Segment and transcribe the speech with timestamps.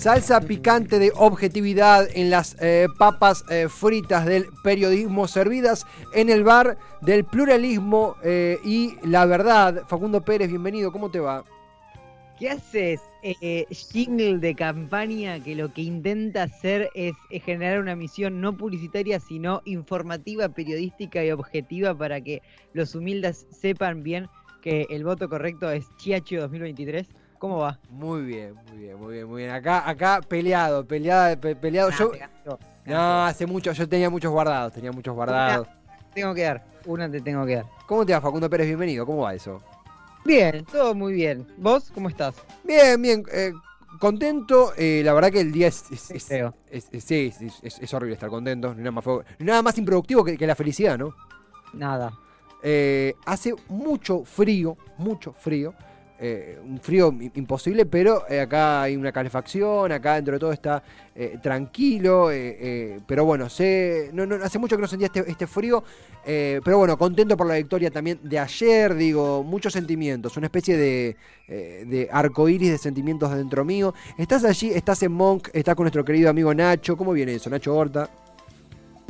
[0.00, 6.42] Salsa picante de objetividad en las eh, papas eh, fritas del periodismo servidas en el
[6.42, 9.82] bar del pluralismo eh, y la verdad.
[9.88, 11.44] Facundo Pérez, bienvenido, ¿cómo te va?
[12.38, 13.02] ¿Qué haces?
[13.22, 18.56] Eh, jingle de campaña que lo que intenta hacer es, es generar una misión no
[18.56, 22.40] publicitaria, sino informativa, periodística y objetiva para que
[22.72, 24.30] los humildes sepan bien
[24.62, 27.06] que el voto correcto es Chiacho 2023.
[27.40, 27.78] ¿Cómo va?
[27.88, 29.54] Muy bien, muy bien, muy bien, muy bien.
[29.54, 31.90] Acá, acá peleado, peleado, pe- peleado.
[31.90, 32.12] Yo,
[32.84, 35.66] no, hace mucho, yo tenía muchos guardados, tenía muchos guardados.
[36.12, 37.64] Tengo que dar, una te tengo que dar.
[37.86, 38.66] ¿Cómo te va, Facundo Pérez?
[38.66, 39.58] Bienvenido, ¿cómo va eso?
[40.22, 41.46] Bien, todo muy bien.
[41.56, 42.34] ¿Vos cómo estás?
[42.62, 43.52] Bien, bien, eh,
[43.98, 44.74] contento.
[44.76, 45.90] eh, la verdad que el día es.
[45.90, 46.54] es- es- Feo.
[46.70, 48.74] es- es- sí, es, es- es horrible estar contento.
[48.74, 49.04] Nada más,
[49.38, 51.14] nada más improductivo que, que la felicidad, ¿no?
[51.72, 52.12] Nada.
[52.62, 55.72] Eh, hace mucho frío, mucho frío.
[56.20, 60.82] Eh, un frío imposible, pero eh, acá hay una calefacción, acá dentro de todo está
[61.14, 65.46] eh, tranquilo, eh, eh, pero bueno, sé, no, hace mucho que no sentía este, este
[65.46, 65.82] frío,
[66.22, 71.16] pero bueno, contento por la victoria también de ayer, digo, muchos sentimientos, una especie de,
[71.48, 73.94] de arcoíris de sentimientos dentro mío.
[74.18, 77.74] Estás allí, estás en Monk, estás con nuestro querido amigo Nacho, ¿cómo viene eso, Nacho
[77.74, 78.10] Horta?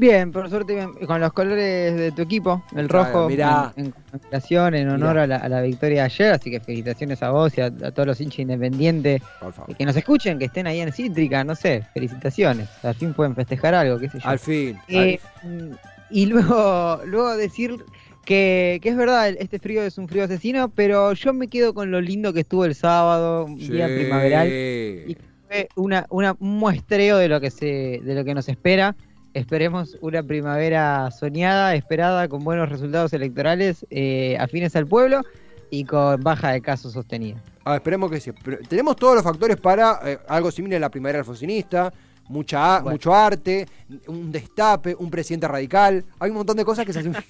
[0.00, 3.70] Bien, por suerte bien, con los colores de tu equipo, el Claro, rojo, mirá.
[3.76, 3.92] en,
[4.32, 7.52] en en honor a la, a la victoria de ayer, así que felicitaciones a vos
[7.58, 9.76] y a, a todos los hinchas independientes favor.
[9.76, 13.74] que nos escuchen, que estén ahí en Cítrica, no sé, felicitaciones, al fin pueden festejar
[13.74, 14.26] algo, qué sé yo.
[14.30, 14.78] Al fin.
[14.88, 15.74] Eh, al- mm,
[16.08, 17.84] y luego, luego decir
[18.24, 21.90] que, que es verdad, este frío es un frío asesino, pero yo me quedo con
[21.90, 27.18] lo lindo que estuvo el sábado, un día primaveral, y fue una, una, un muestreo
[27.18, 28.96] de lo que se, de lo que nos espera.
[29.32, 35.22] Esperemos una primavera soñada, esperada, con buenos resultados electorales, eh, afines al pueblo
[35.70, 37.40] y con baja de casos sostenida.
[37.64, 38.32] Ah, esperemos que sí.
[38.44, 41.92] Pero tenemos todos los factores para eh, algo similar a la primavera alfonsinista,
[42.28, 42.90] mucha, Bueno.
[42.92, 43.66] mucho arte,
[44.08, 46.04] un destape, un presidente radical.
[46.18, 47.14] Hay un montón de cosas que se hacen.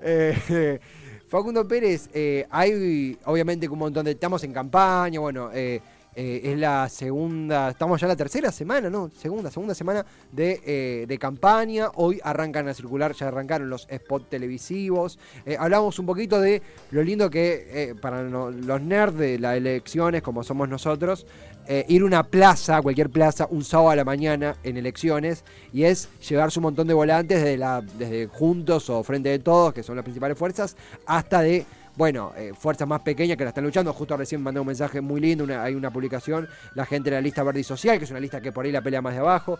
[0.00, 0.80] Eh, eh,
[1.28, 4.12] Facundo Pérez, eh, hay obviamente un montón de.
[4.12, 5.80] Estamos en campaña, bueno, eh,
[6.18, 9.10] eh, es la segunda, estamos ya la tercera semana, ¿no?
[9.10, 11.90] Segunda, segunda semana de, eh, de campaña.
[11.96, 15.18] Hoy arrancan a circular, ya arrancaron los spots televisivos.
[15.44, 20.42] Eh, hablamos un poquito de lo lindo que para los nerds de las elecciones, como
[20.42, 21.26] somos nosotros,
[21.68, 25.44] ir a una plaza, cualquier plaza, un sábado a la mañana en elecciones,
[25.74, 27.62] y es llevarse un montón de volantes desde,
[27.98, 31.66] desde Juntos o Frente de Todos, que son las principales fuerzas, hasta de,
[31.96, 33.92] bueno, eh, fuerzas más pequeñas que la están luchando.
[33.92, 37.22] Justo recién mandé un mensaje muy lindo, una- hay una publicación, la gente de la
[37.22, 39.20] lista verde y social, que es una lista que por ahí la pelea más de
[39.20, 39.58] abajo,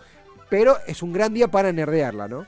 [0.48, 2.46] pero es un gran día para nerdearla, ¿no?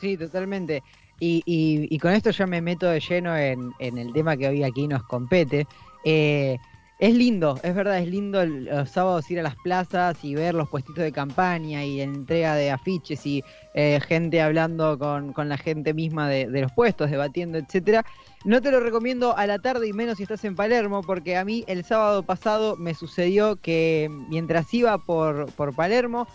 [0.00, 0.82] Sí, totalmente.
[1.18, 4.62] Y, y- y con esto ya me meto de lleno en, el tema que hoy
[4.62, 5.66] aquí nos compete.
[6.04, 6.56] Eh,
[7.00, 10.54] es lindo, es verdad, es lindo el- los sábados ir a las plazas y ver
[10.54, 13.42] los puestitos de campaña y entrega de afiches y
[13.74, 18.04] eh, gente hablando con, con la gente misma de, de los puestos, debatiendo, etcétera.
[18.44, 21.44] No te lo recomiendo a la tarde y menos si estás en Palermo, porque a
[21.44, 26.26] mí el sábado pasado me sucedió que mientras iba por, por Palermo,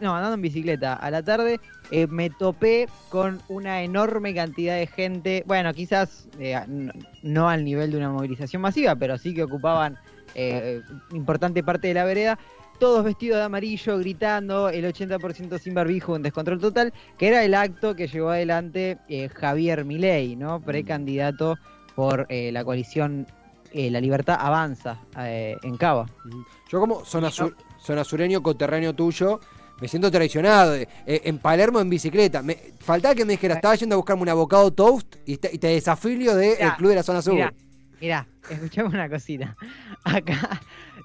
[0.00, 1.60] no, andando en bicicleta a la tarde,
[1.90, 7.64] eh, me topé con una enorme cantidad de gente, bueno, quizás eh, n- no al
[7.64, 9.96] nivel de una movilización masiva, pero sí que ocupaban
[10.34, 12.38] eh, importante parte de la vereda,
[12.82, 17.54] todos vestidos de amarillo, gritando, el 80% sin barbijo, un descontrol total, que era el
[17.54, 20.60] acto que llevó adelante eh, Javier Milei, ¿no?
[20.60, 21.56] Precandidato
[21.94, 23.24] por eh, la coalición
[23.70, 26.06] eh, La Libertad Avanza en Cava.
[26.26, 26.44] Ujú.
[26.72, 29.38] Yo como zona, sur- zona sureño, coterráneo tuyo,
[29.80, 30.74] me siento traicionado.
[31.06, 32.42] En Palermo en bicicleta.
[32.42, 35.58] Me, faltaba que me dijeras, estaba yendo a buscarme un abocado toast y te, y
[35.58, 37.34] te desafilio del Mirá, club de la zona sur.
[37.34, 37.54] Mirá,
[38.00, 39.56] mirá, escuchame una cosita.
[40.02, 40.60] Acá,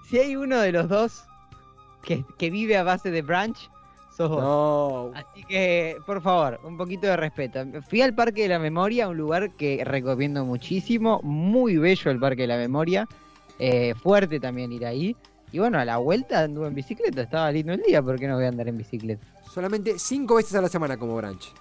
[0.09, 1.23] si hay uno de los dos
[2.07, 3.69] que, que vive a base de brunch,
[4.15, 4.41] sos vos.
[4.41, 5.11] No.
[5.13, 7.63] Así que, por favor, un poquito de respeto.
[7.87, 11.19] Fui al Parque de la Memoria, un lugar que recomiendo muchísimo.
[11.21, 13.07] Muy bello el Parque de la Memoria.
[13.59, 15.15] eh, fuerte también ir ahí.
[15.51, 17.21] Y bueno, a la vuelta anduve en bicicleta.
[17.23, 19.25] Estaba lindo el día, ¿por qué no voy a andar en bicicleta?
[19.53, 21.53] Solamente cinco veces a la semana como branch.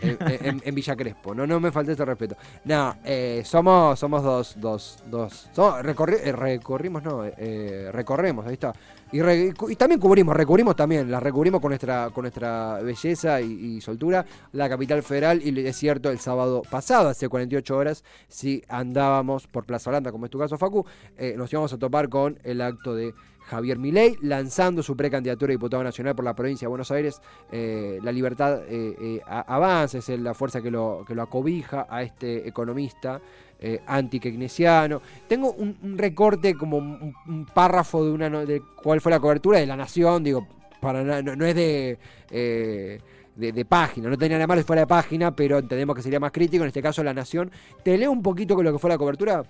[0.00, 2.36] En, Villa Crespo, no, no me falta ese respeto.
[2.64, 5.48] No, eh, somos, somos dos, dos, dos.
[5.54, 8.72] somos- eh, recorrimos, no, eh, recorremos, ahí está.
[9.12, 14.68] Y, también cubrimos, recubrimos también, las recubrimos con nuestra, con nuestra belleza y, soltura, la
[14.68, 19.90] capital federal, y es cierto, el sábado pasado, hace 48 horas, si andábamos por Plaza
[19.90, 20.84] Holanda, como es tu caso, Facu,
[21.16, 23.14] eh, nos íbamos a topar con el acto de
[23.46, 27.20] Javier Milei, lanzando su precandidatura a diputado nacional por la provincia de Buenos Aires.
[27.50, 32.48] Eh, la libertad eh, avanza, es la fuerza que lo, que lo acobija a este
[32.48, 33.20] economista
[33.66, 35.00] eh, anti-keynesiano.
[35.26, 39.74] Tengo un, recorte, como un, párrafo de una de cuál fue la cobertura de La
[39.74, 40.46] Nación, digo,
[40.80, 41.98] para no, es de,
[42.30, 43.00] eh,
[43.34, 46.20] de, de, página, no tenía nada malo si fuera de página, pero entendemos que sería
[46.20, 47.50] más crítico, en este caso La Nación.
[47.82, 49.42] ¿Te leo un poquito con lo que fue la cobertura?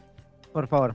[0.53, 0.95] Por favor.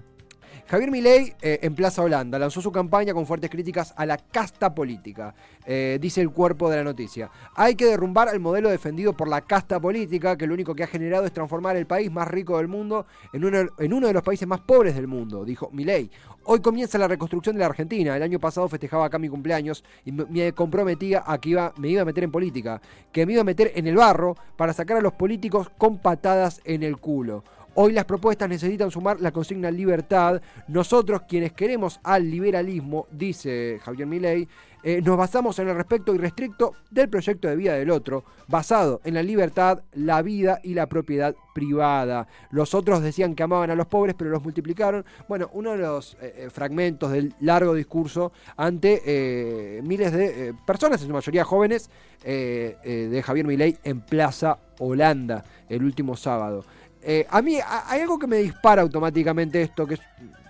[0.70, 4.76] Javier Milei eh, en Plaza Holanda lanzó su campaña con fuertes críticas a la casta
[4.76, 5.34] política,
[5.66, 7.32] eh, dice el cuerpo de la noticia.
[7.56, 10.88] Hay que derrumbar el modelo defendido por la casta política, que lo único que ha
[10.88, 14.60] generado es transformar el país más rico del mundo en uno, de los países más
[14.60, 16.12] pobres del mundo, dijo Milei.
[16.44, 18.16] Hoy comienza la reconstrucción de la Argentina.
[18.16, 22.04] El año pasado festejaba acá mi cumpleaños y me comprometía a que iba, me iba
[22.04, 22.80] a meter en política,
[23.12, 26.62] que me iba a meter en el barro para sacar a los políticos con patadas
[26.64, 27.44] en el culo.
[27.82, 30.42] Hoy las propuestas necesitan sumar la consigna libertad.
[30.68, 34.50] Nosotros, quienes queremos al liberalismo, dice Javier Milei,
[34.84, 39.14] eh, nos basamos en el respeto irrestricto del proyecto de vida del otro, basado en
[39.14, 42.28] la libertad, la vida y la propiedad privada.
[42.52, 45.06] Los otros decían que amaban a los pobres, pero los multiplicaron.
[45.30, 51.08] Bueno, uno de los eh, eh, fragmentos del largo discurso ante miles de personas, en
[51.08, 51.90] su mayoría jóvenes,
[52.22, 56.66] de Javier Milei en Plaza Holanda el último sábado.
[57.02, 60.02] Eh, a mí hay algo que me dispara automáticamente esto, que es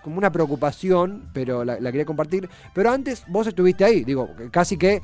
[0.02, 2.48] como una preocupación, pero la, quería compartir.
[2.74, 5.02] Pero antes vos estuviste ahí, digo, casi que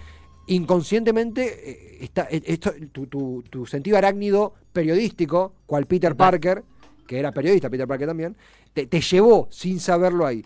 [0.48, 6.64] inconscientemente eh, está, eh, esto, tu, sentido arácnido periodístico, cual Peter Parker,
[7.06, 8.36] que era periodista, Peter Parker también,
[8.72, 10.44] te, llevó sin saberlo ahí.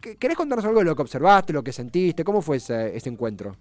[0.00, 2.24] ¿Querés contarnos algo de lo que observaste, lo que sentiste?
[2.24, 3.56] ¿Cómo fue ese, ese encuentro?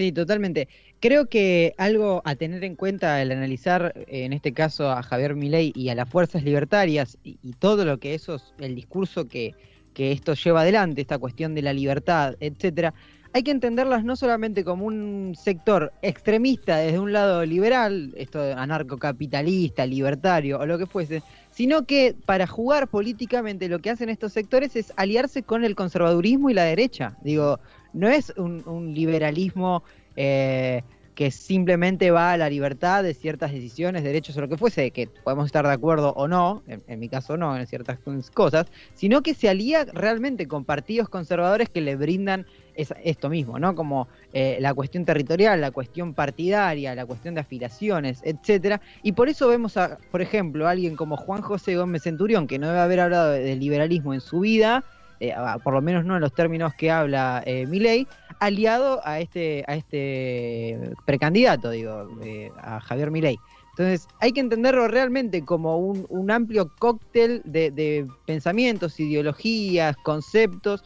[0.00, 0.66] Sí, totalmente.
[0.98, 5.34] Creo que algo a tener en cuenta al analizar, eh, en este caso, a Javier
[5.34, 9.54] Milei y a las fuerzas libertarias y, todo lo que eso, es el discurso que,
[9.92, 12.94] que esto lleva adelante, esta cuestión de la libertad, etcétera,
[13.34, 19.84] hay que entenderlas no solamente como un sector extremista desde un lado liberal, esto anarcocapitalista,
[19.84, 24.76] libertario o lo que fuese, sino que para jugar políticamente lo que hacen estos sectores
[24.76, 27.18] es aliarse con el conservadurismo y la derecha.
[27.22, 27.60] Digo,
[27.92, 29.82] no es un, liberalismo
[30.16, 30.82] eh,
[31.14, 35.06] que simplemente va a la libertad de ciertas decisiones, derechos o lo que fuese, que
[35.06, 37.98] podemos estar de acuerdo o no, en, mi caso no, en ciertas
[38.32, 43.74] cosas, sino que se alía realmente con partidos conservadores que le brindan esto mismo, ¿no?
[43.74, 48.80] Como eh, la cuestión territorial, la cuestión partidaria, la cuestión de afiliaciones, etcétera.
[49.02, 52.58] Y por eso vemos a, por ejemplo, a alguien como Juan José Gómez Centurión, que
[52.58, 54.84] no debe haber hablado de liberalismo en su vida,
[55.20, 58.06] eh, por lo menos no en los términos que habla eh, Milei,
[58.38, 63.38] aliado a este, a este precandidato, digo, eh, a Javier Milei.
[63.72, 70.84] Entonces hay que entenderlo realmente como un, amplio cóctel de, pensamientos, ideologías, conceptos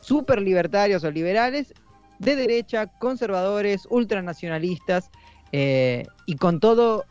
[0.00, 1.72] súper libertarios o liberales,
[2.18, 5.10] de derecha, conservadores, ultranacionalistas,
[5.56, 7.04] eh, y con todo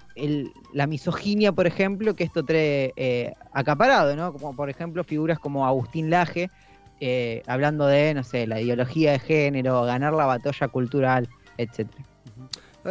[0.74, 4.34] la misoginia, por ejemplo, que esto trae eh, acaparado, ¿no?
[4.34, 6.50] Como por ejemplo figuras como Agustín Laje,
[7.00, 12.04] eh, hablando de, no sé, la ideología de género, ganar la batalla cultural, etcétera.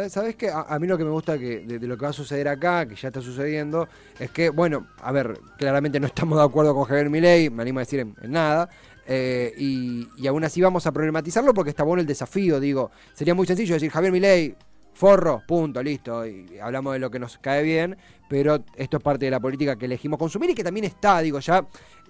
[0.09, 0.49] ¿Sabes qué?
[0.49, 2.95] A, mí lo que me gusta que, de, lo que va a suceder acá, que
[2.95, 3.87] ya está sucediendo,
[4.19, 7.77] es que, bueno, a ver, claramente no estamos de acuerdo con Javier Milei, me animo
[7.77, 8.69] a decir en, nada,
[9.07, 13.45] y, y, aún así vamos a problematizarlo porque está bueno el desafío, digo, sería muy
[13.45, 14.55] sencillo decir, Javier Milei,
[14.93, 16.25] forro, punto, listo.
[16.25, 17.97] Y hablamos de lo que nos cae bien,
[18.29, 21.39] pero esto es parte de la política que elegimos consumir y que también está, digo,
[21.39, 21.65] ya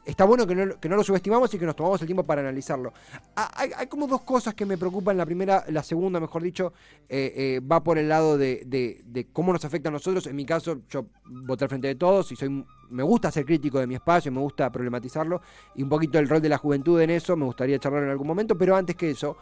[0.06, 2.42] está bueno que no, que no lo subestimamos y que nos tomamos el tiempo para
[2.42, 2.94] analizarlo.
[3.36, 5.18] Ah, hay, como dos cosas que me preocupan.
[5.18, 6.74] La primera, la segunda, mejor dicho,
[7.10, 10.28] eh, eh, va por el lado de, de, cómo nos afecta a nosotros.
[10.28, 13.80] En mi caso, yo voté al frente de todos y soy me gusta ser crítico
[13.80, 15.42] de mi espacio, me gusta problematizarlo
[15.76, 18.28] y un poquito el rol de la juventud en eso, me gustaría charlar en algún
[18.28, 19.38] momento, pero antes que eso,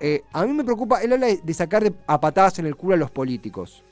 [0.00, 2.96] eh, a mí me preocupa, él habla de sacar a patadas en el culo a
[2.96, 3.82] los políticos.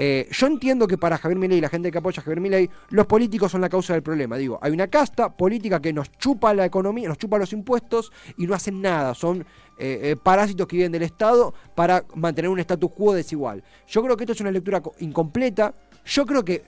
[0.00, 2.70] Eh, yo entiendo que para Javier Milei y la gente que apoya a Javier Milei,
[2.90, 4.36] los políticos son la causa del problema.
[4.36, 8.46] Digo, hay una casta política que nos chupa la economía, nos chupa los impuestos y
[8.46, 9.12] no hacen nada.
[9.14, 9.44] Son
[9.76, 13.64] eh, parásitos que viven del Estado para mantener un status quo desigual.
[13.88, 15.74] Yo creo que esto es una lectura incompleta.
[16.04, 16.62] Yo creo que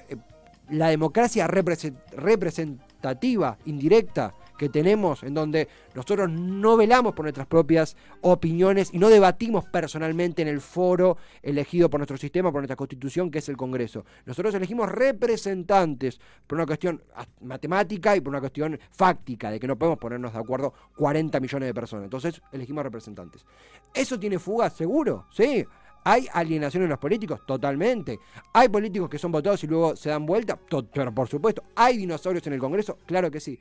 [0.70, 8.90] la democracia representativa, indirecta, que tenemos, en donde nosotros no velamos por nuestras propias opiniones
[8.92, 13.38] y no debatimos personalmente en el foro elegido por nuestro sistema, por nuestra constitución, que
[13.38, 14.04] es el Congreso.
[14.26, 17.02] Nosotros elegimos representantes por una cuestión
[17.40, 21.66] matemática y por una cuestión fáctica, de que no podemos ponernos de acuerdo 40 millones
[21.66, 22.04] de personas.
[22.04, 23.46] Entonces elegimos representantes.
[23.94, 24.68] ¿Eso tiene fuga?
[24.68, 25.64] Seguro, sí.
[26.04, 27.40] ¿Hay alienación en los políticos?
[27.46, 28.18] Totalmente.
[28.52, 30.58] ¿Hay políticos que son votados y luego se dan vuelta?
[30.92, 31.62] Pero por supuesto.
[31.76, 32.98] ¿Hay dinosaurios en el Congreso?
[33.06, 33.58] Claro que sí.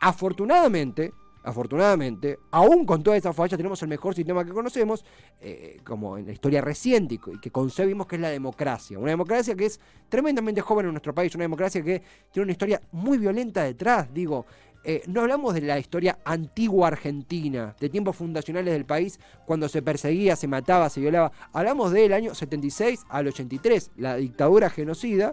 [0.00, 1.12] Afortunadamente,
[1.44, 5.04] afortunadamente, aún con toda esa falla, tenemos el mejor sistema que conocemos,
[5.40, 8.98] eh, como en la historia reciente, y que concebimos que es la democracia.
[8.98, 12.80] Una democracia que es tremendamente joven en nuestro país, una democracia que tiene una historia
[12.92, 14.12] muy violenta detrás.
[14.12, 14.46] Digo,
[14.86, 19.80] eh, no hablamos de la historia antigua argentina, de tiempos fundacionales del país, cuando se
[19.80, 21.32] perseguía, se mataba, se violaba.
[21.52, 25.32] Hablamos del año 76 al 83, la dictadura genocida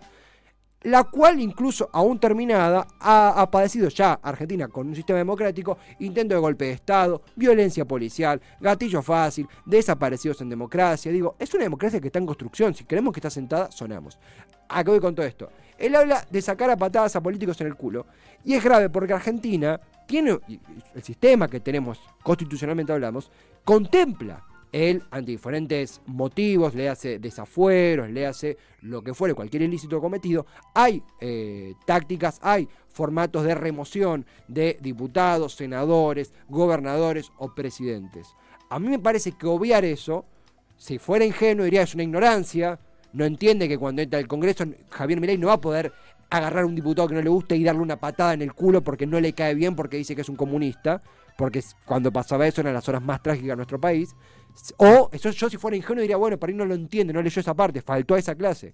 [0.84, 6.42] la cual incluso aún terminada ha, padecido ya Argentina con un sistema democrático, intento de
[6.42, 11.12] golpe de Estado, violencia policial, gatillo fácil, desaparecidos en democracia.
[11.12, 14.18] Digo, es una democracia que está en construcción, si queremos que está sentada, sonamos.
[14.70, 15.50] ¿A qué voy con todo esto?
[15.78, 18.06] Él habla de sacar a patadas a políticos en el culo,
[18.44, 20.40] y es grave porque Argentina tiene,
[20.96, 23.32] el sistema que tenemos, constitucionalmente hablamos,
[23.64, 30.00] contempla él, ante diferentes motivos, le hace desafueros, le hace lo que fuere, cualquier ilícito
[30.00, 38.28] cometido, hay eh, tácticas, hay formatos de remoción de diputados, senadores, gobernadores o presidentes.
[38.70, 40.26] A mí me parece que obviar eso,
[40.78, 42.80] si fuera ingenuo, diría es una ignorancia,
[43.14, 45.92] no entiende que cuando entra al Congreso Javier Milei no va a poder
[46.30, 48.82] agarrar a un diputado que no le guste y darle una patada en el culo
[48.82, 51.02] porque no le cae bien porque dice que es un comunista,
[51.38, 54.16] porque cuando pasaba eso eran las horas más trágicas de nuestro país.
[54.78, 57.40] O eso yo si fuera ingenuo diría, bueno, para ahí no lo entiende, no leyó
[57.40, 58.74] esa parte, faltó a esa clase.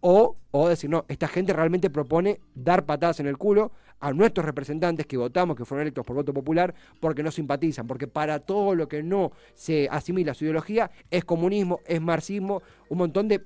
[0.00, 4.44] O, o decir, no, esta gente realmente propone dar patadas en el culo a nuestros
[4.44, 8.74] representantes que votamos, que fueron electos por voto popular, porque no simpatizan, porque para todo
[8.74, 13.42] lo que no se asimila su ideología es comunismo, es marxismo, un montón de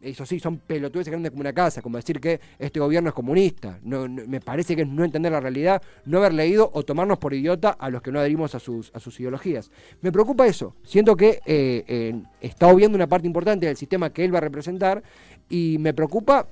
[0.00, 3.78] eso sí, son pelotudes grandes como una casa, como decir que este gobierno es comunista.
[3.82, 7.34] No, me parece que es no entender la realidad, no haber leído o tomarnos por
[7.34, 9.70] idiota a los que no adherimos a sus, a sus ideologías.
[10.00, 10.74] Me preocupa eso.
[10.84, 15.02] Siento que eh, está obviando una parte importante del sistema que él va a representar
[15.48, 16.46] y me preocupa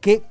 [0.00, 0.22] que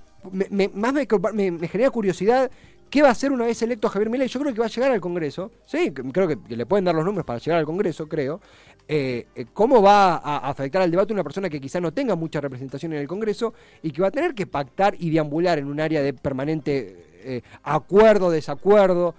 [0.74, 2.52] más me, me genera curiosidad
[2.92, 4.28] ¿Qué va a hacer una vez electo Javier Milei?
[4.28, 5.50] Yo creo que va a llegar al Congreso.
[5.66, 8.42] Sí, creo que, le pueden dar los números para llegar al Congreso, creo.
[8.86, 12.42] Eh, eh, ¿Cómo va a afectar al debate una persona que quizá no tenga mucha
[12.42, 15.80] representación en el Congreso y que va a tener que pactar y deambular en un
[15.80, 19.16] área de permanente eh, acuerdo, desacuerdo,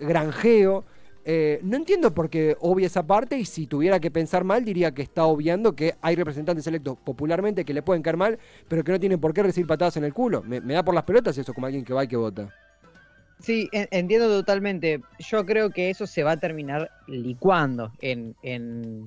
[0.00, 0.86] granjeo?
[1.62, 5.02] no entiendo por qué obvia esa parte y si tuviera que pensar mal diría que
[5.02, 9.00] está obviando que hay representantes electos popularmente que le pueden caer mal, pero que no
[9.00, 10.42] tienen por qué recibir patadas en el culo.
[10.42, 12.50] Me, me da por las pelotas eso como alguien que va y que vota.
[13.44, 15.02] Sí, entiendo totalmente.
[15.18, 19.04] Yo creo que eso se va a terminar licuando en, en,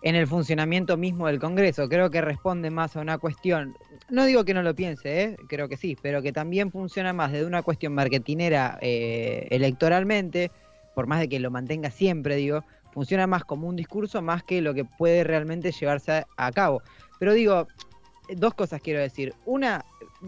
[0.00, 1.88] el funcionamiento mismo del Congreso.
[1.88, 3.76] Creo que responde más a una cuestión,
[4.10, 5.36] no digo que no lo piense, ¿eh?
[5.48, 10.52] creo que sí, pero que también funciona más desde una cuestión marketinera eh, electoralmente,
[10.94, 12.62] por más de que lo mantenga siempre, digo,
[12.92, 16.80] funciona más como un discurso más que lo que puede realmente llevarse a cabo.
[17.18, 17.66] Pero digo,
[18.36, 19.34] dos cosas quiero decir.
[19.46, 19.84] Una,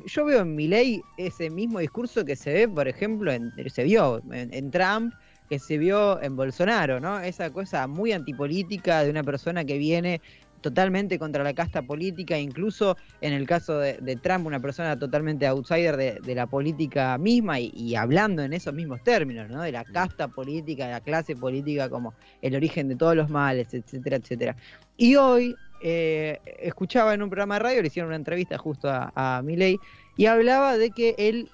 [0.07, 3.85] yo veo en mi ley ese mismo discurso que se ve, por ejemplo, en, se
[3.85, 5.15] vio en, Trump,
[5.49, 7.19] que se vio en Bolsonaro, ¿no?
[7.21, 10.21] Esa cosa muy antipolítica de una persona que viene
[10.61, 16.21] totalmente contra la casta política, incluso en el caso de, Trump, una persona totalmente outsider
[16.21, 19.63] de, la política misma y, hablando en esos mismos términos, ¿no?
[19.63, 23.73] De la casta política, de la clase política como el origen de todos los males,
[23.73, 24.57] etcétera, etcétera.
[24.97, 29.13] Y hoy eh, escuchaba en un programa de radio, le hicieron una entrevista justo a,
[29.15, 29.79] a Milei,
[30.17, 31.49] y hablaba de que él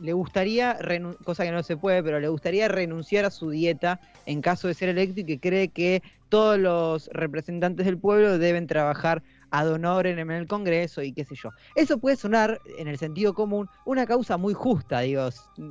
[0.00, 0.78] le gustaría,
[1.24, 4.74] cosa que no se puede, pero le gustaría renunciar a su dieta en caso de
[4.74, 10.18] ser electo y que cree que todos los representantes del pueblo deben trabajar ad honorem
[10.18, 11.50] en el Congreso y qué sé yo.
[11.76, 15.28] Eso puede sonar, en el sentido común, una causa muy justa, digo,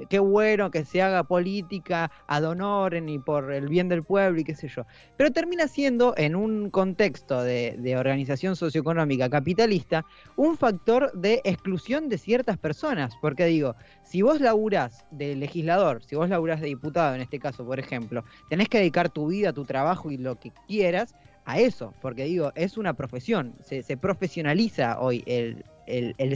[0.09, 4.43] qué bueno que se haga política ad honorem y por el bien del pueblo y
[4.43, 4.85] qué sé yo.
[5.17, 10.05] Pero termina siendo, en un contexto de, de organización socioeconómica capitalista,
[10.37, 16.15] un factor de exclusión de ciertas personas, porque digo, si vos laburás de legislador, si
[16.15, 19.65] vos laburás de diputado en este caso, por ejemplo, tenés que dedicar tu vida, tu
[19.65, 21.15] trabajo y lo que quieras
[21.59, 25.63] eso, porque digo, es una profesión, se, profesionaliza hoy el,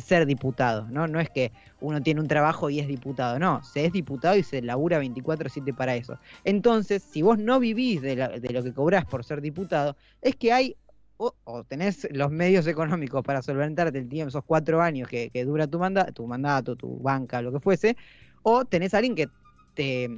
[0.01, 1.07] ser diputado, ¿no?
[1.07, 4.43] No es que uno tiene un trabajo y es diputado, no, se es diputado y
[4.43, 6.19] se labura 24/7 para eso.
[6.43, 10.75] Entonces, si vos no vivís de, lo que cobrás por ser diputado, es que hay
[11.17, 15.79] o, tenés los medios económicos para solventarte el tiempo, esos cuatro años que, dura tu,
[15.79, 17.95] manda, tu mandato, tu banca, lo que fuese,
[18.43, 19.29] o tenés a alguien que
[19.73, 20.09] te,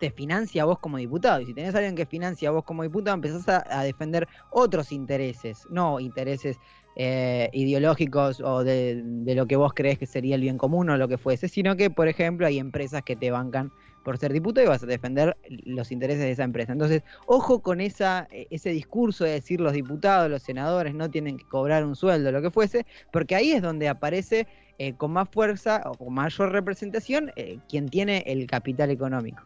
[0.00, 1.40] te financia a vos como diputado.
[1.40, 4.92] Y si tenés a alguien que financia a vos como diputado, empezás a, defender otros
[4.92, 6.58] intereses, no intereses
[6.96, 11.06] eh, ideológicos o de, lo que vos crees que sería el bien común o lo
[11.06, 13.70] que fuese, sino que, por ejemplo, hay empresas que te bancan
[14.02, 16.72] por ser diputado y vas a defender los intereses de esa empresa.
[16.72, 21.44] Entonces, ojo con esa, ese discurso de decir los diputados, los senadores no tienen que
[21.44, 24.46] cobrar un sueldo, lo que fuese, porque ahí es donde aparece
[24.78, 29.42] eh, con más fuerza o con mayor representación eh, quien tiene el capital económico.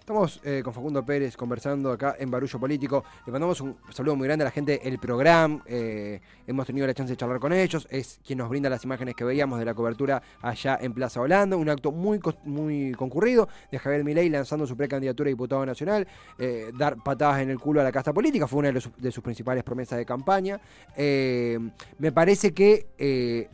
[0.00, 3.04] Estamos eh, con Facundo Pérez conversando acá en Barullo Político.
[3.26, 5.62] Le mandamos un saludo muy grande a la gente del programa.
[5.66, 7.86] Eh, hemos tenido la chance de charlar con ellos.
[7.90, 11.56] Es quien nos brinda las imágenes que veíamos de la cobertura allá en Plaza Holanda.
[11.56, 16.08] Un acto muy, muy concurrido de Javier Milei lanzando su precandidatura a diputado nacional.
[16.38, 19.22] Eh, dar patadas en el culo a la casta política fue una de, de sus
[19.22, 20.58] principales promesas de campaña.
[20.96, 23.48] me parece que,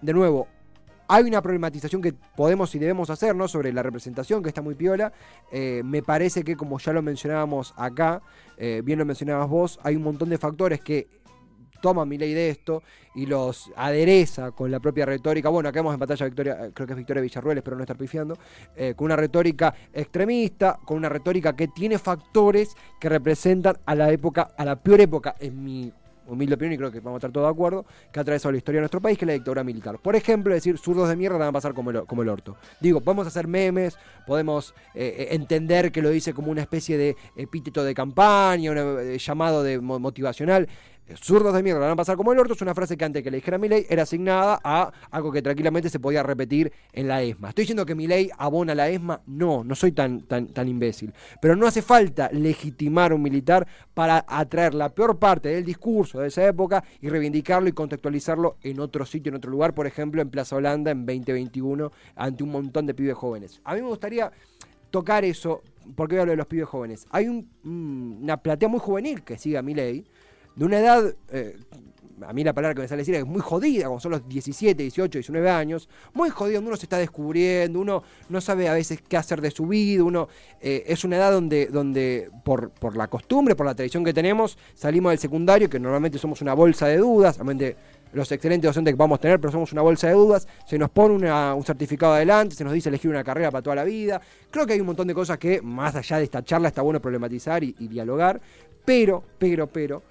[0.00, 0.48] de nuevo,
[1.08, 5.12] hay una problematización que podemos y debemos hacernos sobre la representación, que está muy piola.
[5.52, 8.22] Eh, me parece que, como ya lo mencionábamos acá,
[8.56, 11.08] eh, bien lo mencionabas vos, hay un montón de factores que
[11.84, 12.82] toman mi ley de esto
[13.14, 15.50] y los adereza con la propia retórica.
[15.50, 18.38] Bueno, acá vemos en batalla Victoria, creo que es Victoria Villarruel, espero no estar pifiando,
[18.74, 24.10] eh, con una retórica extremista, con una retórica que tiene factores que representan a la
[24.10, 25.92] época, a la peor época, en mi
[26.26, 28.58] humilde opinión, y creo que vamos a estar todos de acuerdo, que ha atravesado la
[28.58, 29.98] historia de nuestro país, que es la dictadura militar.
[29.98, 32.56] Por ejemplo, decir zurdos de mierda van a pasar como el, como el orto.
[32.80, 37.16] Digo, podemos hacer memes, podemos eh, eh, entender que lo dice como una especie de
[37.36, 40.68] epíteto de campaña, un eh, llamado de motivacional
[41.20, 43.30] zurdos de mierda van a pasar como el orto es una frase que antes que
[43.30, 47.50] le dijera ley era asignada a algo que tranquilamente se podía repetir en la ESMA.
[47.50, 49.20] ¿Estoy diciendo que mi ley abona la ESMA?
[49.26, 51.12] No, no soy tan, tan, tan imbécil.
[51.40, 56.20] Pero no hace falta legitimar a un militar para atraer la peor parte del discurso
[56.20, 60.22] de esa época y reivindicarlo y contextualizarlo en otro sitio, en otro lugar, por ejemplo
[60.22, 63.60] en Plaza Holanda en 2021 ante un montón de pibes jóvenes.
[63.64, 64.32] A mí me gustaría
[64.90, 65.62] tocar eso,
[65.96, 67.06] porque hablar de los pibes jóvenes.
[67.10, 67.26] Hay
[67.64, 70.06] una platea muy juvenil que sigue a mi ley
[70.56, 71.56] de una edad, eh,
[72.22, 74.82] a mí la palabra que me sale decir es muy jodida, como son los 17,
[74.82, 79.16] 18, 19 años, muy donde uno se está descubriendo, uno no sabe a veces qué
[79.16, 80.28] hacer de su vida, uno
[80.60, 84.56] eh, es una edad donde, donde por, por la costumbre, por la tradición que tenemos,
[84.74, 87.76] salimos del secundario, que normalmente somos una bolsa de dudas, realmente
[88.12, 90.88] los excelentes docentes que vamos a tener, pero somos una bolsa de dudas, se nos
[90.90, 94.20] pone un certificado adelante, se nos dice elegir una carrera para toda la vida.
[94.52, 97.00] Creo que hay un montón de cosas que, más allá de esta charla, está bueno
[97.00, 98.40] problematizar y dialogar,
[98.84, 100.02] pero, pero, pero,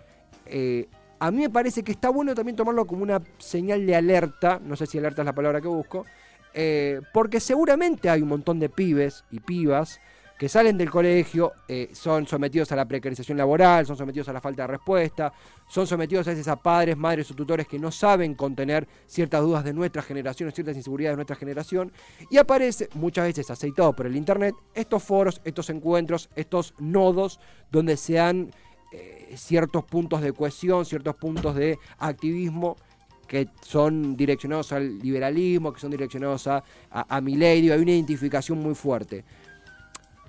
[0.45, 0.87] eh,
[1.19, 4.75] a mí me parece que está bueno también tomarlo como una señal de alerta, no
[4.75, 6.05] sé si alerta es la palabra que busco,
[6.53, 9.99] eh, porque seguramente hay un montón de pibes y pibas
[10.37, 14.41] que salen del colegio, eh, son sometidos a la precarización laboral, son sometidos a la
[14.41, 15.31] falta de respuesta,
[15.69, 19.63] son sometidos a veces a padres, madres o tutores que no saben contener ciertas dudas
[19.63, 21.93] de nuestra generación, ciertas inseguridades de nuestra generación,
[22.29, 27.39] y aparece muchas veces aceitado por el Internet estos foros, estos encuentros, estos nodos
[27.71, 28.51] donde se han
[28.93, 32.77] eh, ciertos puntos de cohesión, ciertos puntos de activismo
[33.27, 38.59] que son direccionados al liberalismo, que son direccionados a, a, mi ley, hay una identificación
[38.59, 39.25] muy fuerte.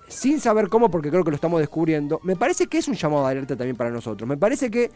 [0.09, 3.27] Sin saber cómo, porque creo que lo estamos descubriendo, me parece que es un llamado
[3.27, 4.27] de alerta también para nosotros.
[4.27, 4.91] Me parece que,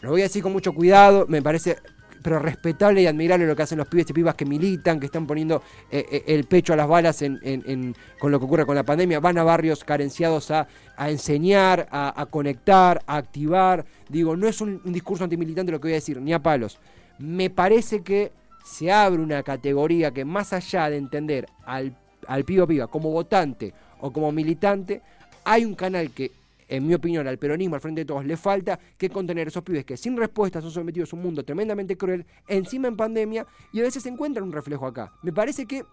[0.00, 1.76] lo voy a decir con mucho cuidado, me parece
[2.24, 5.26] pero respetable y admirable lo que hacen los pibes y pibas que militan, que están
[5.26, 7.22] poniendo eh, eh, el pecho a las balas
[8.18, 13.02] con lo que ocurre con la pandemia, van a barrios carenciados a, enseñar, a, conectar,
[13.06, 13.84] a activar.
[14.08, 16.78] Digo, no es un, discurso antimilitante lo que voy a decir, ni a palos.
[17.18, 18.32] Me parece que
[18.64, 21.94] se abre una categoría que más allá de entender al,
[22.26, 25.02] al pibe o piba como votante o como militante,
[25.44, 26.32] hay un canal que
[26.68, 29.84] en mi opinión, al peronismo, al frente de todos, le falta que contener esos pibes
[29.84, 33.82] que sin respuesta son sometidos a un mundo tremendamente cruel, encima en pandemia, y a
[33.82, 35.12] veces se encuentran un reflejo acá.
[35.22, 35.84] Me parece que,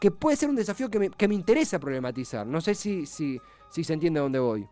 [0.00, 2.46] que puede ser un desafío que me, que me interesa problematizar.
[2.46, 3.40] No sé si, si,
[3.70, 4.66] si se entiende a dónde voy.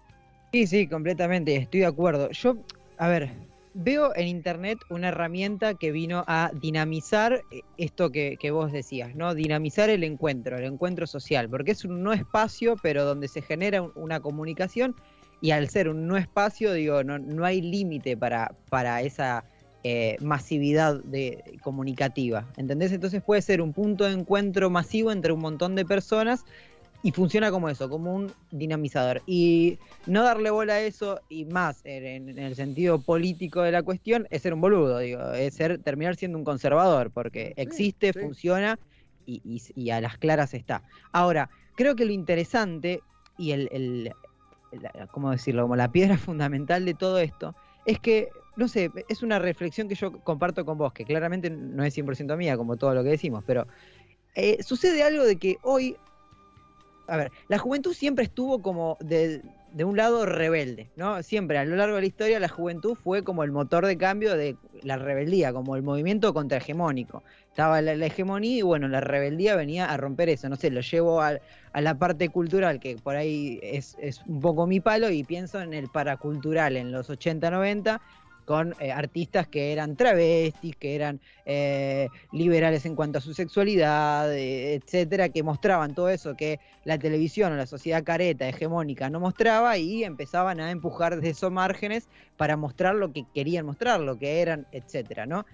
[0.52, 2.30] Sí, sí, completamente, estoy de acuerdo.
[2.30, 2.56] Yo,
[2.96, 3.32] a ver,
[3.74, 9.14] veo en internet una herramienta que vino a dinamizar eh, esto que, que, vos decías,
[9.16, 9.34] ¿no?
[9.34, 13.82] Dinamizar el encuentro, el encuentro social, porque es un no espacio, pero donde se genera
[13.82, 14.94] una comunicación
[15.40, 19.44] y al ser un no espacio, digo, no, no hay límite para, para esa
[19.86, 22.46] eh, masividad de, comunicativa.
[22.56, 22.92] ¿Entendés?
[22.92, 26.46] Entonces puede ser un punto de encuentro masivo entre un montón de personas
[27.02, 29.20] y funciona como eso, como un dinamizador.
[29.26, 34.26] Y no darle bola a eso, y más en, el sentido político de la cuestión,
[34.30, 38.78] es ser un boludo, digo, es ser, terminar siendo un conservador, porque existe, funciona
[39.26, 40.82] y, y, a las claras está.
[41.12, 43.02] Ahora, creo que lo interesante
[43.36, 44.12] y el,
[45.10, 45.62] ¿cómo decirlo?
[45.62, 49.94] Como la piedra fundamental de todo esto, es que, no sé, es una reflexión que
[49.94, 53.44] yo comparto con vos, que claramente no es 100% mía, como todo lo que decimos,
[53.46, 53.66] pero
[54.34, 55.96] eh, sucede algo de que hoy,
[57.06, 59.42] a ver, la juventud siempre estuvo como de,
[59.74, 61.20] de un lado rebelde, ¿no?
[61.24, 64.36] Siempre a lo largo de la historia la juventud fue como el motor de cambio
[64.36, 67.24] de la rebeldía, como el movimiento contrahegemónico.
[67.48, 70.80] Estaba la, la hegemonía y bueno, la rebeldía venía a romper eso, no sé, lo
[70.80, 71.40] llevo a,
[71.72, 75.60] a la parte cultural, que por ahí es, es, un poco mi palo, y pienso
[75.60, 78.00] en el paracultural en los 80, 90,
[78.44, 84.32] con eh, artistas que eran travestis, que eran eh, liberales en cuanto a su sexualidad,
[84.32, 89.20] eh, etcétera, que mostraban todo eso que la televisión o la sociedad careta, hegemónica, no
[89.20, 94.18] mostraba y empezaban a empujar desde esos márgenes para mostrar lo que querían mostrar, lo
[94.18, 95.44] que eran, etcétera, ¿no?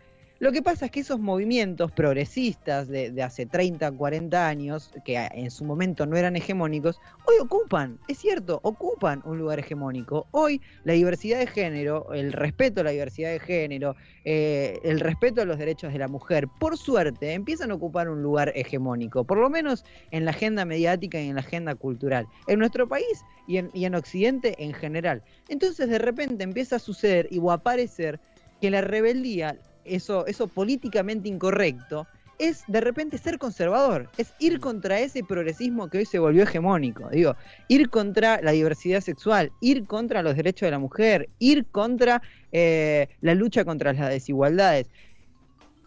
[0.40, 5.50] Lo que pasa es que esos movimientos progresistas de, hace 30, 40 años, que en
[5.50, 10.29] su momento no eran hegemónicos, hoy ocupan, es cierto, ocupan un lugar hegemónico.
[10.31, 15.42] Hoy la diversidad de género, el respeto a la diversidad de género, eh, el respeto
[15.42, 19.37] a los derechos de la mujer, por suerte, empiezan a ocupar un lugar hegemónico, por
[19.37, 23.59] lo menos en la agenda mediática y en la agenda cultural, en nuestro país y
[23.59, 25.22] en, y en Occidente en general.
[25.50, 28.20] Entonces de repente empieza a suceder y o a aparecer
[28.62, 29.59] que la rebeldía
[29.94, 32.07] eso, eso políticamente incorrecto,
[32.40, 37.11] es de repente ser conservador, es ir contra ese progresismo que hoy se volvió hegemónico,
[37.11, 37.37] digo,
[37.68, 43.09] ir contra la diversidad sexual, ir contra los derechos de la mujer, ir contra eh,
[43.20, 44.87] la lucha contra las desigualdades.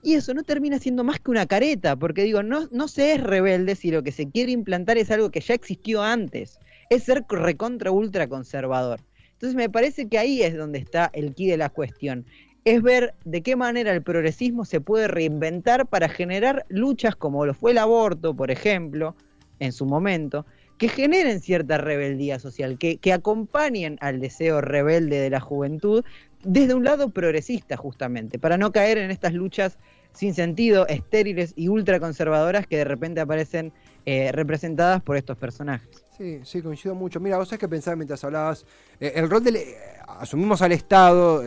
[0.03, 3.23] Y eso no termina siendo más que una careta, porque digo, no, no se es
[3.23, 6.59] rebelde si lo que se quiere implantar es algo que ya existió antes,
[6.91, 8.99] es ser recontra ultra conservador.
[9.31, 12.25] Entonces me parece que ahí es donde está el quid de la cuestión
[12.65, 17.54] es ver de qué manera el progresismo se puede reinventar para generar luchas como lo
[17.54, 19.15] fue el aborto, por ejemplo,
[19.60, 20.45] en su momento,
[20.78, 26.04] que generen cierta rebeldía social, que, que acompañen al deseo rebelde de la juventud
[26.43, 29.78] desde un lado progresista justamente, para no caer en estas luchas
[30.13, 33.73] sin sentido, estériles y ultraconservadoras que de repente aparecen
[34.06, 36.06] eh, representadas por estos personajes.
[36.17, 37.19] Sí, sí, coincido mucho.
[37.19, 38.65] Mira, vos sabés que pensaba mientras hablabas,
[38.99, 39.56] eh, el rol del...
[39.58, 39.76] Eh,
[40.08, 41.43] asumimos al Estado...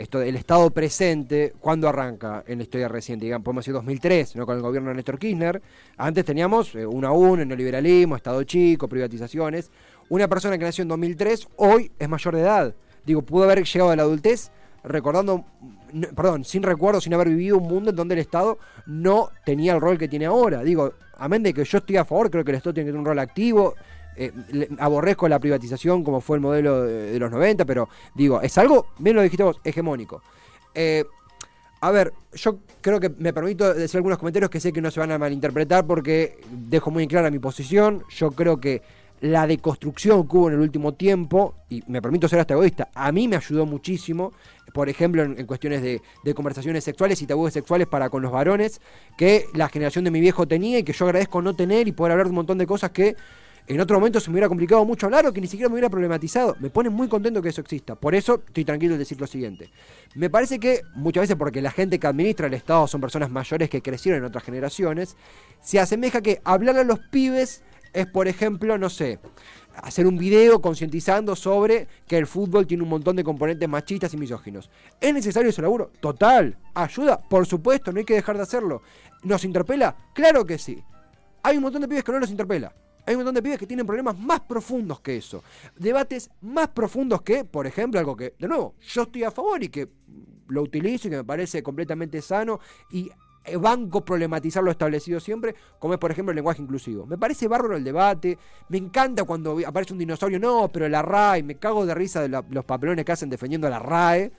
[0.00, 3.26] Esto, el Estado presente, ¿cuándo arranca en la historia reciente?
[3.26, 4.46] Digamos, podemos decir 2003, ¿no?
[4.46, 5.60] con el gobierno de Néstor Kirchner.
[5.98, 9.70] Antes teníamos eh, uno a uno, neoliberalismo, Estado chico, privatizaciones.
[10.08, 12.74] Una persona que nació en 2003 hoy es mayor de edad.
[13.04, 14.50] Digo, pudo haber llegado a la adultez
[14.84, 15.44] recordando,
[16.16, 19.82] perdón, sin recuerdo, sin haber vivido un mundo en donde el Estado no tenía el
[19.82, 20.62] rol que tiene ahora.
[20.62, 23.00] Digo, amén de que yo estoy a favor, creo que el Estado tiene que tener
[23.00, 23.74] un rol activo,
[24.22, 28.88] eh, aborrezco la privatización como fue el modelo de, los 90, pero digo, es algo,
[28.98, 30.22] bien lo dijiste vos, hegemónico.
[30.74, 31.06] Eh,
[31.80, 35.00] a ver, yo creo que me permito decir algunos comentarios que sé que no se
[35.00, 38.04] van a malinterpretar porque dejo muy clara mi posición.
[38.10, 38.82] Yo creo que
[39.22, 43.10] la deconstrucción que hubo en el último tiempo, y me permito ser hasta egoísta, a
[43.12, 44.34] mí me ayudó muchísimo,
[44.74, 48.32] por ejemplo, en, en cuestiones de, de, conversaciones sexuales y tabúes sexuales para con los
[48.32, 48.82] varones,
[49.16, 52.12] que la generación de mi viejo tenía y que yo agradezco no tener y poder
[52.12, 53.16] hablar de un montón de cosas que
[53.66, 55.88] en otro momento se me hubiera complicado mucho hablar o que ni siquiera me hubiera
[55.88, 56.56] problematizado.
[56.60, 57.94] Me pone muy contento que eso exista.
[57.94, 59.70] Por eso estoy tranquilo en decir lo siguiente.
[60.14, 63.70] Me parece que muchas veces porque la gente que administra el Estado son personas mayores
[63.70, 65.16] que crecieron en otras generaciones,
[65.60, 69.18] se asemeja que hablar a los pibes es, por ejemplo, no sé,
[69.74, 74.16] hacer un video concientizando sobre que el fútbol tiene un montón de componentes machistas y
[74.16, 74.70] misóginos.
[75.00, 75.90] ¿Es necesario ese laburo?
[76.00, 76.56] Total.
[76.74, 77.18] ¿Ayuda?
[77.18, 78.82] Por supuesto, no hay que dejar de hacerlo.
[79.22, 79.96] ¿Nos interpela?
[80.14, 80.82] Claro que sí.
[81.42, 82.72] Hay un montón de pibes que no los interpela.
[83.06, 85.42] Hay un montón de pibes que tienen problemas más profundos que eso.
[85.76, 89.68] Debates más profundos que, por ejemplo, algo que, de nuevo, yo estoy a favor y
[89.68, 89.88] que
[90.48, 92.60] lo utilizo y que me parece completamente sano
[92.90, 93.10] y
[93.58, 97.06] banco problematizar lo establecido siempre, como es por ejemplo el lenguaje inclusivo.
[97.06, 101.42] Me parece bárbaro el debate, me encanta cuando aparece un dinosaurio, no, pero la RAE,
[101.42, 104.32] me cago de risa de la, los papelones que hacen defendiendo a la RAE.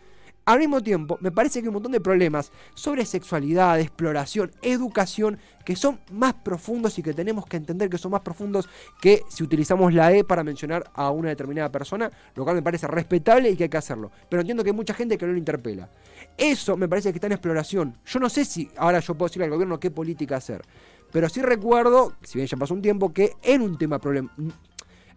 [0.44, 5.38] Al mismo tiempo, me parece que hay un montón de problemas sobre sexualidad, exploración, educación,
[5.64, 8.68] que son más profundos y que tenemos que entender que son más profundos
[9.00, 12.88] que si utilizamos la E para mencionar a una determinada persona, lo cual me parece
[12.88, 14.12] respetable y que hay que hacerlo.
[14.30, 15.90] Pero entiendo que hay mucha gente que no lo interpela.
[16.36, 17.98] Eso me parece que está en exploración.
[18.04, 20.64] Yo no sé si ahora yo puedo decirle al gobierno qué política hacer.
[21.12, 24.30] Pero sí recuerdo, si bien ya pasó un tiempo, que era un tema problem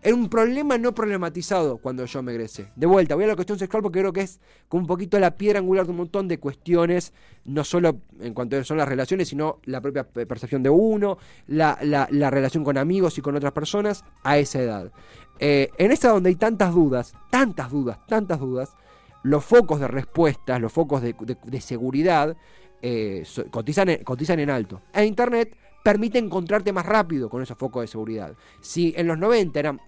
[0.05, 2.71] era un problema no problematizado cuando yo me egresé.
[2.77, 4.39] De vuelta, voy a la cuestión sexual porque creo que es
[4.69, 7.15] como un poquito la piedra angular de un montón de cuestiones,
[7.47, 12.07] no solo en cuanto son las relaciones, sino la propia percepción de uno, la, la,
[12.11, 14.93] la relación con amigos y con otras personas a esa edad.
[15.39, 18.77] Eh, en esa donde hay tantas dudas, tantas dudas, tantas dudas,
[19.23, 21.15] los focos de respuestas, los focos de,
[21.45, 22.37] de, seguridad,
[22.83, 24.83] eh, cotizan, cotizan en alto.
[24.93, 28.35] E Internet permite encontrarte más rápido con esos focos de seguridad.
[28.61, 29.81] Si en los 90 eran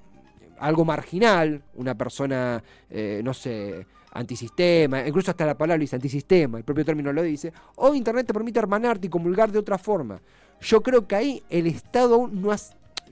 [0.59, 6.64] algo marginal, una persona, eh, no sé, antisistema, incluso hasta la palabra dice antisistema, el
[6.64, 10.21] propio término lo dice, o Internet te permite hermanarte y comulgar de otra forma.
[10.61, 12.57] yo creo que ahí el Estado no ha,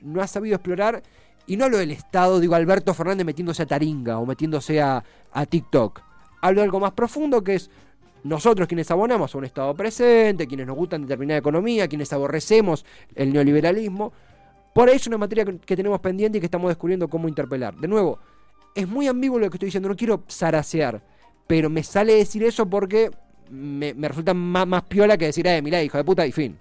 [0.02, 1.02] no ha sabido explorar,
[1.46, 5.46] y no hablo del Estado, digo Alberto Fernández metiéndose a Taringa o metiéndose a, a
[5.46, 6.00] TikTok.
[6.40, 7.70] Hablo de algo más profundo que es
[8.22, 13.32] nosotros quienes abonamos a un Estado presente, quienes nos gustan determinada economía, quienes aborrecemos el
[13.32, 14.12] neoliberalismo.
[14.74, 17.76] Por ahí es una materia que tenemos pendiente y que estamos descubriendo cómo interpelar.
[17.76, 18.18] De nuevo,
[18.74, 21.00] es muy ambiguo lo que estoy diciendo, no quiero zarasear,
[21.46, 23.10] pero me sale decir eso porque
[23.50, 26.58] me, resulta más, más, piola que decir, eh, mirá, hijo de puta, y fin.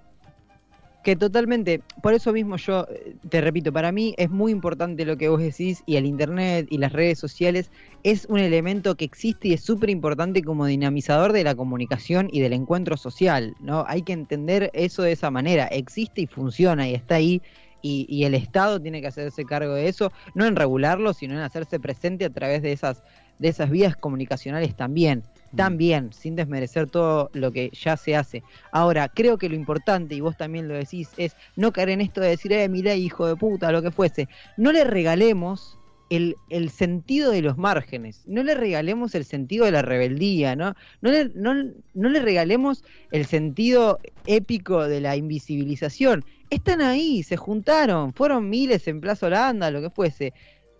[1.03, 5.17] Que totalmente, por eso mismo yo eh, te repito, para mí es muy importante lo
[5.17, 7.71] que vos decís y el Internet y las redes sociales
[8.03, 12.39] es un elemento que existe y es súper importante como dinamizador de la comunicación y
[12.41, 13.83] del encuentro social, ¿no?
[13.87, 17.41] Hay que entender eso de esa manera, existe y funciona y está ahí
[17.83, 21.41] y, y, el Estado tiene que hacerse cargo de eso, no en regularlo, sino en
[21.41, 23.03] hacerse presente a través de esas,
[23.37, 25.23] de esas vías comunicacionales también
[25.55, 28.43] también, sin desmerecer todo lo que ya se hace.
[28.71, 32.21] Ahora, creo que lo importante, y vos también lo decís, es no caer en esto
[32.21, 34.27] de decir, eh, mira, hijo de puta, lo que fuese.
[34.57, 35.77] No le regalemos
[36.09, 40.75] el, el, sentido de los márgenes, no le regalemos el sentido de la rebeldía, ¿no?
[41.01, 41.53] No le, no,
[41.93, 46.23] no le regalemos el sentido épico de la invisibilización.
[46.53, 50.33] Están ahí, se juntaron, fueron miles en Plaza Holanda, lo que fuese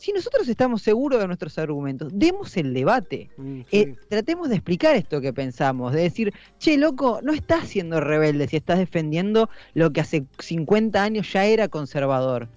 [0.04, 3.30] si nosotros estamos seguros de nuestros argumentos, demos el debate.
[3.38, 8.02] Mm, eh, tratemos de explicar esto que pensamos, de decir, che, loco, no estás siendo
[8.02, 12.50] rebelde si estás defendiendo lo que hace 50 años ya era conservador.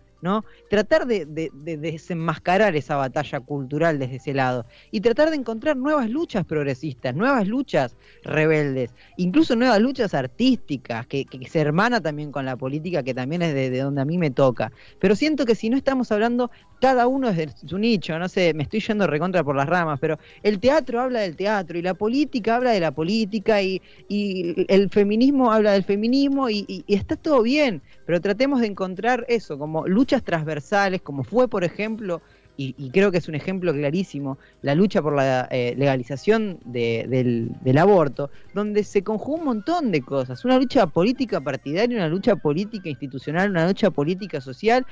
[0.69, 6.45] Tratar de, desenmascarar esa batalla cultural desde ese lado y tratar de encontrar nuevas luchas
[6.45, 13.03] progresistas, nuevas luchas rebeldes, incluso nuevas luchas artísticas que, se hermana también con la política,
[13.03, 14.73] que también es de, donde a mí me toca.
[14.99, 18.65] Pero siento que si no estamos hablando cada uno desde su nicho, no sé, me
[18.65, 22.57] estoy yendo recontra por las ramas, pero el teatro habla del teatro y la política
[22.57, 27.83] habla de la política y, el feminismo habla del feminismo y, y está todo bien,
[28.05, 29.87] pero tratemos de encontrar eso como
[30.23, 32.23] transversales, como fue, por ejemplo,
[32.59, 38.31] y, creo que es un ejemplo clarísimo, la lucha por la eh, legalización del, aborto,
[38.55, 43.51] donde se conjugó un montón de cosas, una lucha política partidaria, una lucha política institucional,
[43.51, 44.87] una lucha política social,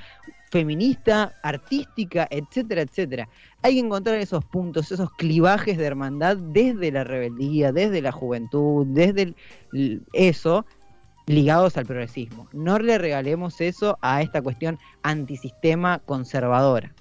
[0.51, 3.29] feminista, artística, etcétera, etcétera.
[3.63, 8.85] Hay que encontrar esos puntos, esos clivajes de hermandad desde la rebeldía, desde la juventud,
[8.87, 9.33] desde
[10.13, 10.65] eso,
[11.25, 12.47] ligados al progresismo.
[12.53, 16.93] No le regalemos eso a esta cuestión antisistema conservadora.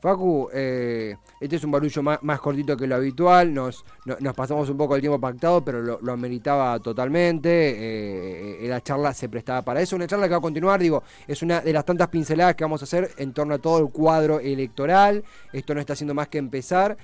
[0.00, 3.84] Facu, eh, este es un barullo más, cortito que lo habitual, nos,
[4.18, 9.12] nos pasamos un poco el tiempo pactado, pero lo, ameritaba totalmente, eh, eh, la charla
[9.12, 11.84] se prestaba para eso, una charla que va a continuar, digo, es una de las
[11.84, 15.80] tantas pinceladas que vamos a hacer en torno a todo el cuadro electoral, esto no
[15.80, 16.96] está haciendo más que empezar,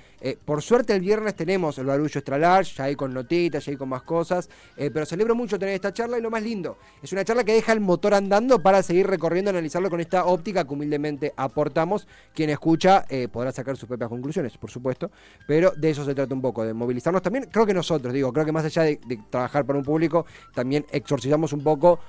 [0.43, 3.77] por suerte el viernes tenemos el barullo extra large, ya hay con notitas, ya hay
[3.77, 7.23] con más cosas, pero celebro mucho tener esta charla y lo más lindo, es una
[7.23, 11.33] charla que deja el motor andando para seguir recorriendo, analizarlo con esta óptica que humildemente
[11.37, 15.11] aportamos, quien escucha eh, podrá sacar sus propias conclusiones, por supuesto,
[15.47, 17.47] pero de eso se trata un poco, de movilizarnos también.
[17.51, 21.53] Creo que nosotros, digo, creo que más allá de, trabajar para un público, también exorcizamos
[21.53, 21.99] un poco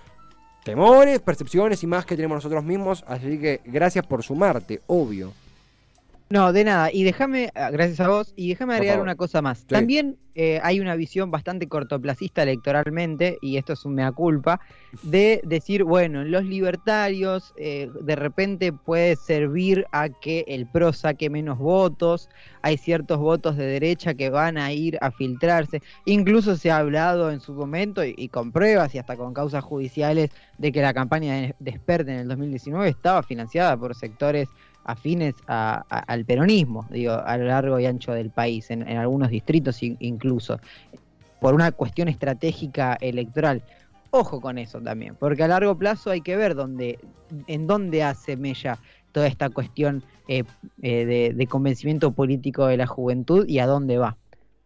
[0.64, 3.04] temores, percepciones y más que tenemos nosotros mismos.
[3.06, 5.32] Así que gracias por sumarte, obvio.
[6.30, 6.92] No, de nada.
[6.92, 9.64] Y déjame, ah, gracias a vos, y déjame agregar una cosa más.
[9.64, 14.60] También eh, hay una visión bastante cortoplacista electoralmente, y esto es un mea culpa,
[15.02, 21.30] de decir, bueno, los libertarios eh, de repente puede servir a que el PRO saque
[21.30, 22.28] menos votos,
[22.60, 25.82] hay ciertos votos de derecha que van a ir a filtrarse.
[26.04, 30.30] Incluso se ha hablado en su momento, y, con pruebas y hasta con causas judiciales,
[30.58, 34.48] de que la campaña de Desperte en el 2019 estaba financiada por sectores
[34.88, 40.58] afines al peronismo, digo, a lo largo y ancho del país, en, algunos distritos incluso,
[41.40, 43.62] por una cuestión estratégica electoral.
[44.10, 46.98] Ojo con eso también, porque a largo plazo hay que ver dónde,
[47.46, 48.78] en dónde hace mella
[49.12, 50.44] toda esta cuestión eh,
[50.80, 54.16] eh, de, convencimiento político de la juventud y a dónde va.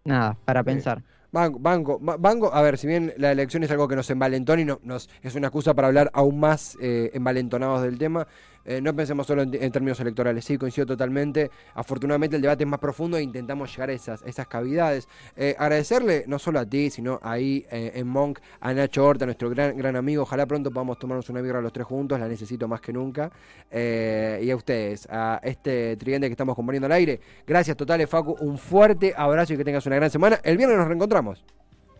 [0.05, 1.03] Nada, para pensar.
[1.33, 4.67] Banco, banco, banco, a ver, si bien la elección es algo que nos envalentona y
[4.67, 8.29] no, nos, es una excusa para hablar aún más eh, envalentonados del tema,
[8.65, 11.51] eh, no pensemos solo en, términos electorales, sí, coincido totalmente.
[11.75, 15.09] Afortunadamente el debate es más profundo e intentamos llegar a esas, esas cavidades.
[15.37, 19.51] Eh, agradecerle no solo a ti, sino ahí eh, en Monk, a Nacho Horta, nuestro
[19.51, 20.23] gran, gran amigo.
[20.23, 23.31] Ojalá pronto podamos tomarnos una birra los tres juntos, la necesito más que nunca.
[23.71, 27.21] y a ustedes, a este tridente que estamos componiendo al aire.
[27.47, 28.37] Gracias totales, Facu.
[28.41, 30.41] Un fuerte abrazo y que tengas una gran semana.
[30.43, 31.45] El viernes nos reencontramos.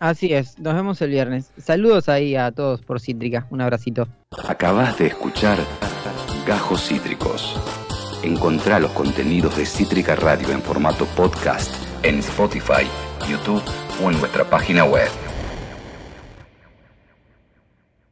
[0.03, 1.53] Así es, nos vemos el viernes.
[1.57, 3.47] Saludos ahí a todos por Cítrica.
[3.51, 4.05] Un abracito.
[4.49, 5.57] Acabas de escuchar
[6.45, 7.57] Gajos Cítricos.
[8.21, 12.85] Encontrá los contenidos de Cítrica Radio en formato podcast en Spotify,
[13.29, 13.63] YouTube
[14.03, 15.07] o en nuestra página web.